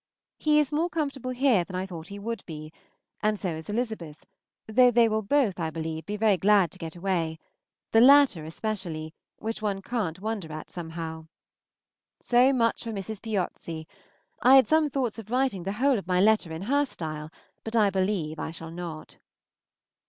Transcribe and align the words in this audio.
He 0.39 0.57
is 0.57 0.71
more 0.71 0.89
comfortable 0.89 1.29
here 1.29 1.63
than 1.63 1.75
I 1.75 1.85
thought 1.85 2.07
he 2.07 2.17
would 2.17 2.43
be, 2.47 2.73
and 3.21 3.37
so 3.39 3.49
is 3.55 3.69
Elizabeth, 3.69 4.25
though 4.65 4.89
they 4.89 5.07
will 5.07 5.21
both, 5.21 5.59
I 5.59 5.69
believe, 5.69 6.07
be 6.07 6.17
very 6.17 6.37
glad 6.37 6.71
to 6.71 6.79
get 6.79 6.95
away 6.95 7.37
the 7.91 8.01
latter 8.01 8.43
especially, 8.43 9.13
which 9.37 9.61
one 9.61 9.83
can't 9.83 10.19
wonder 10.19 10.51
at 10.53 10.71
somehow. 10.71 11.27
So 12.19 12.51
much 12.51 12.83
for 12.83 12.91
Mrs. 12.91 13.21
Piozzi. 13.21 13.87
I 14.41 14.55
had 14.55 14.67
some 14.67 14.89
thoughts 14.89 15.19
of 15.19 15.29
writing 15.29 15.61
the 15.65 15.73
whole 15.73 15.99
of 15.99 16.07
my 16.07 16.19
letter 16.19 16.51
in 16.51 16.63
her 16.63 16.83
style, 16.83 17.29
but 17.63 17.75
I 17.75 17.91
believe 17.91 18.39
I 18.39 18.49
shall 18.49 18.71
not. 18.71 19.19